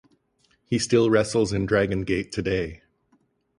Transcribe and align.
He 0.65 0.79
still 0.79 1.11
wrestles 1.11 1.53
in 1.53 1.67
Dragon 1.67 2.01
Gate 2.05 2.31
today. 2.31 2.81